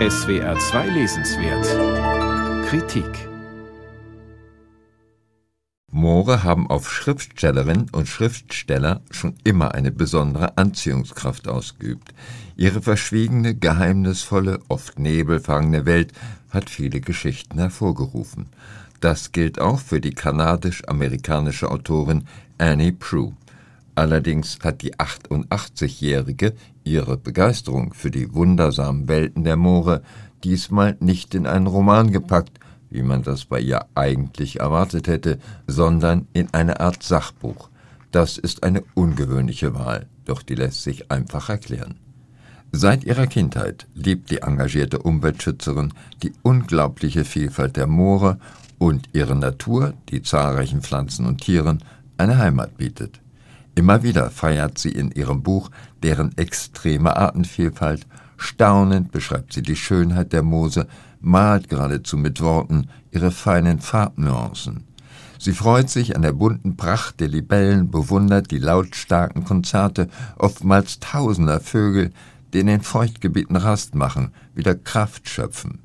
SWR 0.00 0.58
2 0.58 0.88
Lesenswert 0.88 2.66
Kritik 2.66 3.28
Moore 5.92 6.42
haben 6.42 6.68
auf 6.68 6.90
Schriftstellerinnen 6.90 7.90
und 7.92 8.08
Schriftsteller 8.08 9.02
schon 9.12 9.36
immer 9.44 9.72
eine 9.72 9.92
besondere 9.92 10.58
Anziehungskraft 10.58 11.46
ausgeübt. 11.46 12.12
Ihre 12.56 12.82
verschwiegene, 12.82 13.54
geheimnisvolle, 13.54 14.58
oft 14.66 14.98
nebelfangene 14.98 15.86
Welt 15.86 16.12
hat 16.50 16.70
viele 16.70 17.00
Geschichten 17.00 17.58
hervorgerufen. 17.58 18.46
Das 18.98 19.30
gilt 19.30 19.60
auch 19.60 19.78
für 19.78 20.00
die 20.00 20.14
kanadisch-amerikanische 20.14 21.70
Autorin 21.70 22.26
Annie 22.58 22.92
Proulx. 22.92 23.36
Allerdings 23.94 24.58
hat 24.64 24.82
die 24.82 24.96
88-Jährige 24.96 26.54
ihre 26.84 27.16
Begeisterung 27.16 27.92
für 27.94 28.10
die 28.10 28.34
wundersamen 28.34 29.08
Welten 29.08 29.44
der 29.44 29.56
Moore 29.56 30.02
diesmal 30.44 30.96
nicht 31.00 31.34
in 31.34 31.46
einen 31.46 31.66
Roman 31.66 32.12
gepackt, 32.12 32.60
wie 32.90 33.02
man 33.02 33.22
das 33.22 33.46
bei 33.46 33.60
ihr 33.60 33.86
eigentlich 33.94 34.60
erwartet 34.60 35.08
hätte, 35.08 35.38
sondern 35.66 36.28
in 36.32 36.52
eine 36.52 36.80
Art 36.80 37.02
Sachbuch. 37.02 37.70
Das 38.12 38.38
ist 38.38 38.62
eine 38.62 38.84
ungewöhnliche 38.94 39.74
Wahl, 39.74 40.06
doch 40.24 40.42
die 40.42 40.54
lässt 40.54 40.82
sich 40.82 41.10
einfach 41.10 41.48
erklären. 41.48 41.96
Seit 42.70 43.04
ihrer 43.04 43.26
Kindheit 43.26 43.86
liebt 43.94 44.30
die 44.30 44.42
engagierte 44.42 44.98
Umweltschützerin 44.98 45.92
die 46.22 46.32
unglaubliche 46.42 47.24
Vielfalt 47.24 47.76
der 47.76 47.86
Moore 47.86 48.38
und 48.78 49.08
ihre 49.12 49.36
Natur, 49.36 49.94
die 50.08 50.22
zahlreichen 50.22 50.82
Pflanzen 50.82 51.26
und 51.26 51.40
Tieren, 51.40 51.82
eine 52.18 52.38
Heimat 52.38 52.76
bietet. 52.76 53.23
Immer 53.74 54.02
wieder 54.02 54.30
feiert 54.30 54.78
sie 54.78 54.92
in 54.92 55.10
ihrem 55.10 55.42
Buch 55.42 55.70
deren 56.02 56.36
extreme 56.36 57.16
Artenvielfalt, 57.16 58.06
staunend 58.36 59.10
beschreibt 59.10 59.52
sie 59.52 59.62
die 59.62 59.76
Schönheit 59.76 60.32
der 60.32 60.42
Moose, 60.42 60.86
malt 61.20 61.68
geradezu 61.68 62.16
mit 62.16 62.40
Worten 62.40 62.88
ihre 63.10 63.30
feinen 63.30 63.80
Farbnuancen. 63.80 64.84
Sie 65.38 65.52
freut 65.52 65.90
sich 65.90 66.14
an 66.14 66.22
der 66.22 66.32
bunten 66.32 66.76
Pracht 66.76 67.20
der 67.20 67.28
Libellen, 67.28 67.90
bewundert 67.90 68.50
die 68.50 68.58
lautstarken 68.58 69.44
Konzerte 69.44 70.08
oftmals 70.38 71.00
tausender 71.00 71.60
Vögel, 71.60 72.12
die 72.52 72.60
in 72.60 72.68
den 72.68 72.82
Feuchtgebieten 72.82 73.56
Rast 73.56 73.94
machen, 73.94 74.32
wieder 74.54 74.74
Kraft 74.74 75.28
schöpfen. 75.28 75.80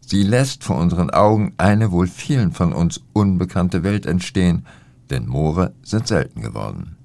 Sie 0.00 0.22
lässt 0.22 0.64
vor 0.64 0.76
unseren 0.76 1.10
Augen 1.10 1.52
eine 1.58 1.92
wohl 1.92 2.06
vielen 2.06 2.52
von 2.52 2.72
uns 2.72 3.02
unbekannte 3.12 3.82
Welt 3.82 4.06
entstehen, 4.06 4.66
denn 5.10 5.26
Moore 5.26 5.74
sind 5.82 6.08
selten 6.08 6.40
geworden. 6.40 6.96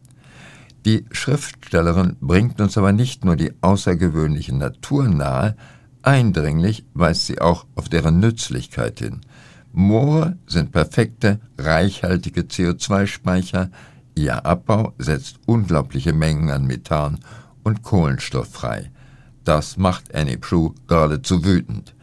Die 0.89 1.05
Schriftstellerin 1.11 2.15
bringt 2.19 2.59
uns 2.59 2.75
aber 2.75 2.91
nicht 2.93 3.23
nur 3.23 3.35
die 3.35 3.53
außergewöhnliche 3.61 4.55
Natur 4.55 5.07
nahe, 5.07 5.55
eindringlich 6.01 6.83
weist 6.95 7.27
sie 7.27 7.39
auch 7.39 7.67
auf 7.75 7.89
deren 7.89 8.19
Nützlichkeit 8.19 8.97
hin. 8.97 9.21
Moore 9.71 10.39
sind 10.47 10.71
perfekte, 10.71 11.41
reichhaltige 11.59 12.41
CO2-Speicher, 12.41 13.69
ihr 14.15 14.43
Abbau 14.47 14.95
setzt 14.97 15.37
unglaubliche 15.45 16.11
Mengen 16.11 16.49
an 16.49 16.65
Methan 16.65 17.19
und 17.61 17.83
Kohlenstoff 17.83 18.49
frei. 18.49 18.89
Das 19.43 19.77
macht 19.77 20.15
Annie 20.15 20.39
Proulx 20.39 20.81
geradezu 20.87 21.45
wütend. 21.45 21.93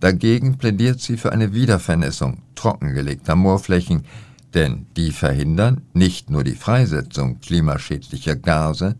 Dagegen 0.00 0.56
plädiert 0.56 1.02
sie 1.02 1.18
für 1.18 1.32
eine 1.32 1.52
Wiedervernässung 1.52 2.38
trockengelegter 2.54 3.36
Moorflächen, 3.36 4.06
denn 4.54 4.86
die 4.96 5.12
verhindern 5.12 5.82
nicht 5.92 6.30
nur 6.30 6.44
die 6.44 6.54
Freisetzung 6.54 7.40
klimaschädlicher 7.40 8.36
Gase, 8.36 8.96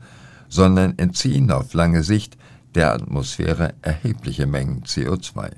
sondern 0.49 0.99
entziehen 0.99 1.51
auf 1.51 1.75
lange 1.75 2.03
Sicht 2.03 2.37
der 2.75 2.93
Atmosphäre 2.93 3.75
erhebliche 3.83 4.47
Mengen 4.47 4.83
CO2. 4.85 5.51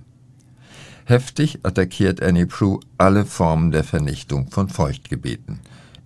Heftig 1.05 1.59
attackiert 1.63 2.23
Annie 2.23 2.47
Proulx 2.47 2.87
alle 2.97 3.25
Formen 3.25 3.71
der 3.71 3.85
Vernichtung 3.85 4.49
von 4.51 4.69
Feuchtgebieten, 4.69 5.61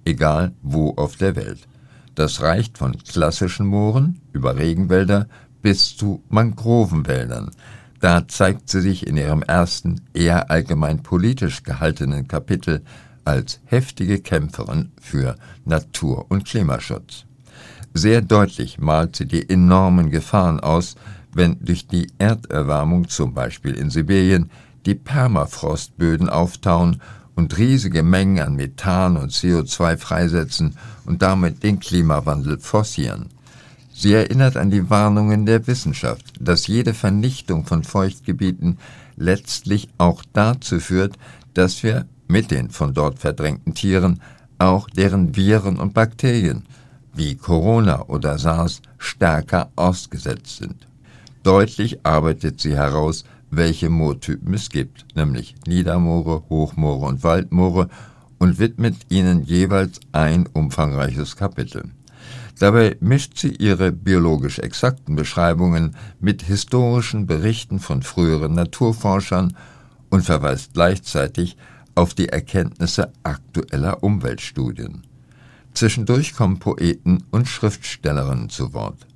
egal 0.04 0.52
wo 0.62 0.94
auf 0.94 1.16
der 1.16 1.36
Welt. 1.36 1.68
Das 2.14 2.40
reicht 2.40 2.78
von 2.78 2.96
klassischen 2.98 3.66
Mooren 3.66 4.20
über 4.32 4.56
Regenwälder 4.56 5.28
bis 5.60 5.96
zu 5.96 6.22
Mangrovenwäldern. 6.30 7.50
Da 8.00 8.26
zeigt 8.26 8.70
sie 8.70 8.80
sich 8.80 9.06
in 9.06 9.16
ihrem 9.16 9.42
ersten, 9.42 10.00
eher 10.14 10.50
allgemein 10.50 11.02
politisch 11.02 11.62
gehaltenen 11.62 12.26
Kapitel 12.26 12.82
als 13.26 13.60
heftige 13.66 14.20
Kämpferin 14.20 14.92
für 15.00 15.36
Natur- 15.64 16.26
und 16.30 16.44
Klimaschutz. 16.44 17.24
Sehr 17.94 18.22
deutlich 18.22 18.78
malt 18.78 19.16
sie 19.16 19.26
die 19.26 19.48
enormen 19.48 20.10
Gefahren 20.10 20.60
aus, 20.60 20.96
wenn 21.32 21.56
durch 21.64 21.86
die 21.86 22.08
Erderwärmung 22.18 23.08
zum 23.08 23.34
Beispiel 23.34 23.74
in 23.74 23.90
Sibirien 23.90 24.50
die 24.86 24.94
Permafrostböden 24.94 26.28
auftauen 26.28 27.00
und 27.34 27.58
riesige 27.58 28.02
Mengen 28.02 28.40
an 28.40 28.54
Methan 28.54 29.16
und 29.16 29.32
CO2 29.32 29.96
freisetzen 29.96 30.76
und 31.04 31.22
damit 31.22 31.62
den 31.62 31.80
Klimawandel 31.80 32.58
forcieren. 32.58 33.26
Sie 33.92 34.12
erinnert 34.12 34.56
an 34.56 34.70
die 34.70 34.90
Warnungen 34.90 35.46
der 35.46 35.66
Wissenschaft, 35.66 36.34
dass 36.38 36.66
jede 36.66 36.94
Vernichtung 36.94 37.64
von 37.64 37.82
Feuchtgebieten 37.82 38.78
letztlich 39.16 39.88
auch 39.96 40.22
dazu 40.32 40.80
führt, 40.80 41.16
dass 41.54 41.82
wir 41.82 42.06
mit 42.28 42.50
den 42.50 42.70
von 42.70 42.94
dort 42.94 43.18
verdrängten 43.18 43.74
Tieren 43.74 44.20
auch 44.58 44.88
deren 44.88 45.36
Viren 45.36 45.78
und 45.78 45.94
Bakterien 45.94 46.64
wie 47.14 47.34
Corona 47.34 48.02
oder 48.08 48.38
SARS 48.38 48.82
stärker 48.98 49.70
ausgesetzt 49.76 50.58
sind. 50.58 50.86
Deutlich 51.42 52.04
arbeitet 52.04 52.60
sie 52.60 52.74
heraus, 52.74 53.24
welche 53.50 53.88
Moortypen 53.88 54.52
es 54.54 54.68
gibt, 54.68 55.06
nämlich 55.14 55.54
Niedermoore, 55.66 56.42
Hochmoore 56.48 57.06
und 57.06 57.22
Waldmoore, 57.22 57.88
und 58.38 58.58
widmet 58.58 58.96
ihnen 59.08 59.44
jeweils 59.44 60.00
ein 60.12 60.46
umfangreiches 60.52 61.36
Kapitel. 61.36 61.84
Dabei 62.58 62.96
mischt 63.00 63.38
sie 63.38 63.54
ihre 63.54 63.92
biologisch 63.92 64.58
exakten 64.58 65.16
Beschreibungen 65.16 65.94
mit 66.20 66.42
historischen 66.42 67.26
Berichten 67.26 67.80
von 67.80 68.02
früheren 68.02 68.54
Naturforschern 68.54 69.56
und 70.10 70.22
verweist 70.24 70.74
gleichzeitig 70.74 71.56
auf 71.96 72.14
die 72.14 72.28
Erkenntnisse 72.28 73.12
aktueller 73.24 74.04
Umweltstudien. 74.04 75.02
Zwischendurch 75.74 76.34
kommen 76.34 76.60
Poeten 76.60 77.24
und 77.32 77.48
Schriftstellerinnen 77.48 78.48
zu 78.48 78.72
Wort. 78.72 79.06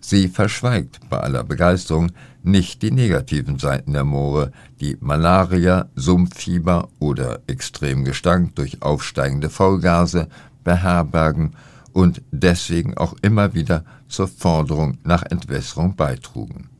Sie 0.00 0.28
verschweigt 0.28 1.00
bei 1.10 1.18
aller 1.18 1.44
Begeisterung 1.44 2.12
nicht 2.42 2.82
die 2.82 2.92
negativen 2.92 3.58
Seiten 3.58 3.92
der 3.92 4.04
Moore, 4.04 4.52
die 4.80 4.96
Malaria, 5.00 5.88
Sumpffieber 5.96 6.88
oder 6.98 7.40
Extremgestank 7.46 8.54
durch 8.54 8.80
aufsteigende 8.80 9.50
Vollgase 9.50 10.28
beherbergen 10.64 11.54
und 11.92 12.22
deswegen 12.30 12.96
auch 12.96 13.14
immer 13.22 13.54
wieder 13.54 13.84
zur 14.08 14.28
Forderung 14.28 14.98
nach 15.04 15.24
Entwässerung 15.24 15.96
beitrugen. 15.96 16.70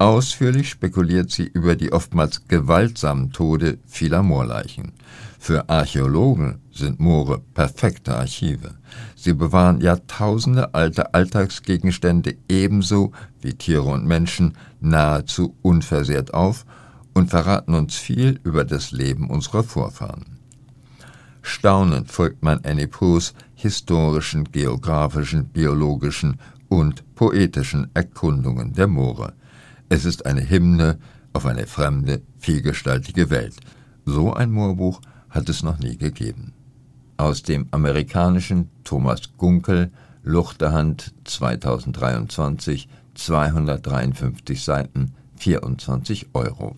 Ausführlich 0.00 0.70
spekuliert 0.70 1.30
sie 1.30 1.44
über 1.44 1.76
die 1.76 1.92
oftmals 1.92 2.48
gewaltsamen 2.48 3.32
Tode 3.32 3.76
vieler 3.84 4.22
Moorleichen. 4.22 4.92
Für 5.38 5.68
Archäologen 5.68 6.62
sind 6.72 7.00
Moore 7.00 7.42
perfekte 7.52 8.16
Archive. 8.16 8.76
Sie 9.14 9.34
bewahren 9.34 9.82
Jahrtausende 9.82 10.72
alte 10.72 11.12
Alltagsgegenstände 11.12 12.34
ebenso 12.48 13.12
wie 13.42 13.52
Tiere 13.52 13.90
und 13.90 14.06
Menschen 14.06 14.56
nahezu 14.80 15.54
unversehrt 15.60 16.32
auf 16.32 16.64
und 17.12 17.28
verraten 17.28 17.74
uns 17.74 17.94
viel 17.94 18.40
über 18.42 18.64
das 18.64 18.92
Leben 18.92 19.28
unserer 19.28 19.64
Vorfahren. 19.64 20.38
Staunend 21.42 22.10
folgt 22.10 22.42
man 22.42 22.60
Annie 22.64 22.88
Proulx 22.88 23.34
historischen, 23.54 24.44
geografischen, 24.50 25.44
biologischen 25.48 26.40
und 26.70 27.04
poetischen 27.14 27.90
Erkundungen 27.92 28.72
der 28.72 28.86
Moore. 28.86 29.34
Es 29.92 30.04
ist 30.04 30.24
eine 30.24 30.48
Hymne 30.48 31.00
auf 31.32 31.46
eine 31.46 31.66
fremde, 31.66 32.22
vielgestaltige 32.38 33.28
Welt. 33.28 33.56
So 34.04 34.32
ein 34.32 34.52
Moorbuch 34.52 35.00
hat 35.28 35.48
es 35.48 35.64
noch 35.64 35.80
nie 35.80 35.96
gegeben. 35.96 36.52
Aus 37.16 37.42
dem 37.42 37.66
amerikanischen 37.72 38.70
Thomas 38.84 39.36
Gunkel, 39.36 39.90
Luchterhand 40.22 41.12
2023, 41.24 42.88
253 43.16 44.62
Seiten, 44.62 45.12
24 45.38 46.28
Euro. 46.34 46.76